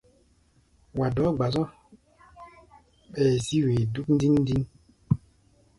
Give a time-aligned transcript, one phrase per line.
[0.99, 1.69] Wa dɔɔ́ gba-zɔ̧́,
[3.13, 4.63] ɓɛɛ zí-wee dúk ndíŋ-ndíŋ.